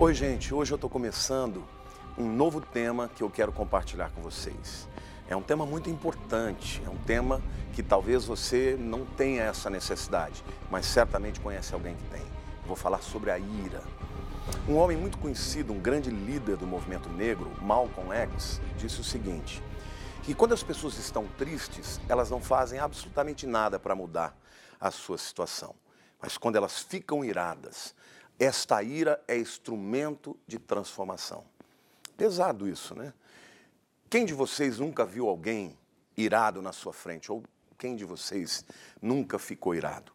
[0.00, 0.54] Oi, gente.
[0.54, 1.64] Hoje eu estou começando
[2.16, 4.88] um novo tema que eu quero compartilhar com vocês.
[5.28, 7.42] É um tema muito importante, é um tema
[7.72, 12.24] que talvez você não tenha essa necessidade, mas certamente conhece alguém que tem.
[12.64, 13.82] vou falar sobre a ira.
[14.68, 19.60] Um homem muito conhecido, um grande líder do movimento negro, Malcolm X, disse o seguinte:
[20.22, 24.38] que quando as pessoas estão tristes, elas não fazem absolutamente nada para mudar
[24.80, 25.74] a sua situação.
[26.22, 27.96] Mas quando elas ficam iradas,
[28.38, 31.44] esta ira é instrumento de transformação.
[32.16, 33.12] Pesado isso, né?
[34.08, 35.76] Quem de vocês nunca viu alguém
[36.16, 37.30] irado na sua frente?
[37.30, 37.42] Ou
[37.76, 38.64] quem de vocês
[39.02, 40.12] nunca ficou irado?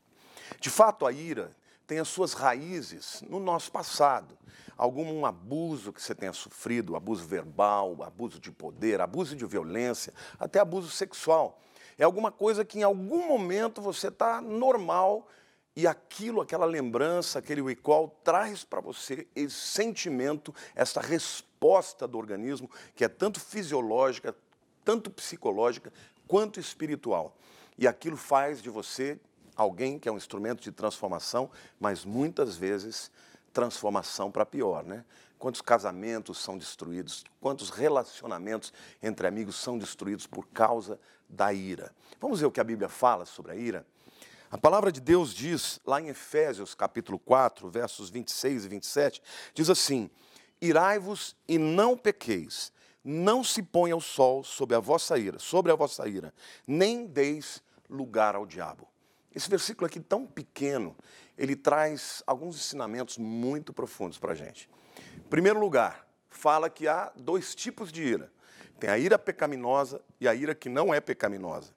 [0.59, 1.55] De fato, a ira
[1.85, 4.37] tem as suas raízes no nosso passado.
[4.75, 10.59] Algum abuso que você tenha sofrido, abuso verbal, abuso de poder, abuso de violência, até
[10.59, 11.59] abuso sexual.
[11.97, 15.27] É alguma coisa que em algum momento você está normal
[15.75, 22.69] e aquilo, aquela lembrança, aquele recall traz para você esse sentimento, essa resposta do organismo
[22.95, 24.35] que é tanto fisiológica,
[24.85, 25.91] tanto psicológica
[26.27, 27.35] quanto espiritual.
[27.77, 29.19] E aquilo faz de você
[29.55, 33.11] alguém que é um instrumento de transformação, mas muitas vezes
[33.51, 35.03] transformação para pior, né?
[35.39, 41.93] Quantos casamentos são destruídos, quantos relacionamentos entre amigos são destruídos por causa da ira.
[42.21, 43.85] Vamos ver o que a Bíblia fala sobre a ira?
[44.53, 49.67] A palavra de Deus diz, lá em Efésios capítulo 4, versos 26 e 27, diz
[49.67, 50.11] assim:
[50.61, 52.71] Irai-vos e não pequeis,
[53.03, 56.31] não se ponha o sol sobre a vossa ira, sobre a vossa ira,
[56.67, 58.87] nem deis lugar ao diabo.
[59.33, 60.95] Esse versículo aqui tão pequeno,
[61.35, 64.69] ele traz alguns ensinamentos muito profundos para a gente.
[65.17, 68.31] Em primeiro lugar, fala que há dois tipos de ira.
[68.79, 71.73] Tem a ira pecaminosa e a ira que não é pecaminosa.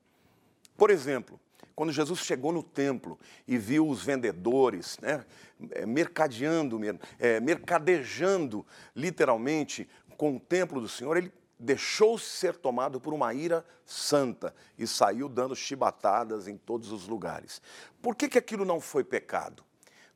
[0.77, 1.41] Por exemplo,
[1.77, 5.27] quando Jesus chegou no templo e viu os vendedores né,
[5.73, 6.81] é, mercadeando,
[7.19, 9.87] é, mercadejando literalmente
[10.17, 15.29] com o templo do Senhor, ele deixou-se ser tomado por uma ira santa e saiu
[15.29, 17.61] dando chibatadas em todos os lugares.
[18.01, 19.63] Por que, que aquilo não foi pecado?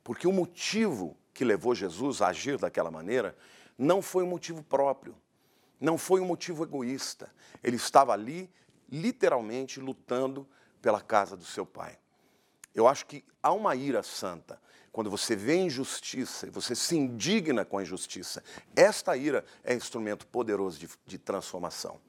[0.03, 3.37] Porque o motivo que levou Jesus a agir daquela maneira
[3.77, 5.15] não foi um motivo próprio,
[5.79, 7.31] não foi um motivo egoísta.
[7.63, 8.49] Ele estava ali,
[8.89, 10.47] literalmente, lutando
[10.81, 11.97] pela casa do seu pai.
[12.73, 14.60] Eu acho que há uma ira santa
[14.91, 18.43] quando você vê injustiça e você se indigna com a injustiça.
[18.75, 21.99] Esta ira é instrumento poderoso de, de, transformação.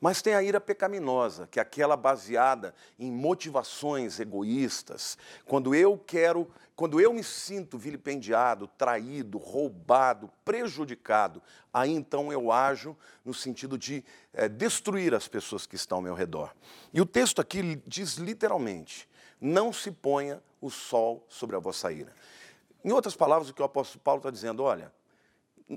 [0.00, 5.16] Mas tem a ira pecaminosa, que é aquela baseada em motivações egoístas.
[5.46, 11.40] Quando eu quero, quando eu me sinto vilipendiado, traído, roubado, prejudicado,
[11.72, 16.14] aí então eu ajo no sentido de é, destruir as pessoas que estão ao meu
[16.14, 16.52] redor.
[16.92, 19.08] E o texto aqui diz literalmente:
[19.40, 22.12] não se ponha o sol sobre a vossa ira.
[22.84, 24.92] Em outras palavras, o que o apóstolo Paulo está dizendo, olha,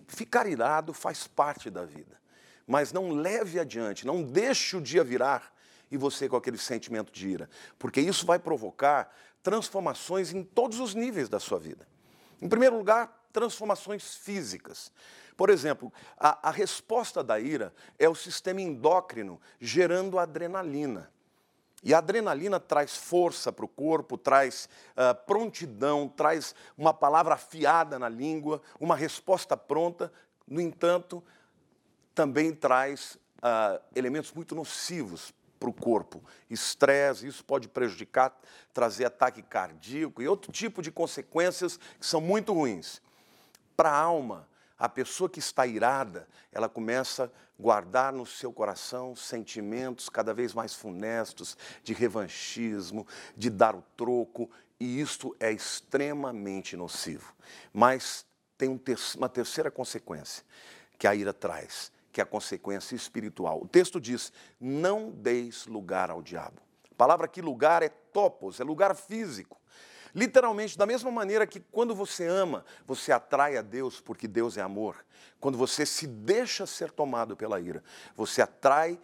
[0.07, 2.19] ficar irado faz parte da vida,
[2.65, 5.53] mas não leve adiante, não deixe o dia virar
[5.89, 10.93] e você com aquele sentimento de ira, porque isso vai provocar transformações em todos os
[10.93, 11.87] níveis da sua vida.
[12.41, 14.91] Em primeiro lugar, transformações físicas.
[15.37, 21.11] Por exemplo, a, a resposta da ira é o sistema endócrino gerando adrenalina.
[21.83, 27.99] E a adrenalina traz força para o corpo, traz uh, prontidão, traz uma palavra afiada
[27.99, 30.11] na língua, uma resposta pronta.
[30.47, 31.23] No entanto,
[32.15, 36.23] também traz uh, elementos muito nocivos para o corpo.
[36.49, 38.35] Estresse, isso pode prejudicar,
[38.73, 43.01] trazer ataque cardíaco e outro tipo de consequências que são muito ruins.
[43.75, 47.29] Para a alma, a pessoa que está irada, ela começa a
[47.61, 54.49] guardar no seu coração sentimentos cada vez mais funestos de revanchismo, de dar o troco,
[54.79, 57.33] e isto é extremamente nocivo.
[57.73, 58.25] Mas
[58.57, 60.43] tem um ter uma terceira consequência
[60.97, 63.61] que a ira traz, que é a consequência espiritual.
[63.61, 66.61] O texto diz: não deis lugar ao diabo.
[66.91, 69.56] A palavra aqui, lugar, é topos, é lugar físico.
[70.17, 74.61] Literalmente, da mesma maneira que quando você ama, você atrai a Deus porque Deus é
[74.61, 75.05] amor.
[75.39, 77.83] Quando você se deixa ser tomado pela ira,
[78.15, 78.99] você atrai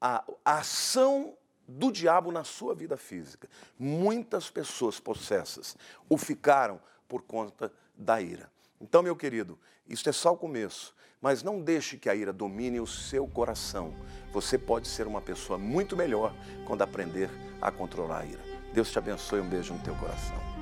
[0.00, 3.48] a, a ação do diabo na sua vida física.
[3.78, 5.76] Muitas pessoas possessas
[6.08, 8.50] o ficaram por conta da ira.
[8.80, 9.56] Então, meu querido,
[9.88, 13.94] isso é só o começo, mas não deixe que a ira domine o seu coração.
[14.32, 16.34] Você pode ser uma pessoa muito melhor
[16.66, 17.30] quando aprender
[17.62, 18.42] a controlar a ira.
[18.74, 20.55] Deus te abençoe, um beijo no teu coração.